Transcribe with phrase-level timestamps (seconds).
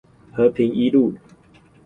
[0.31, 1.13] 和平一路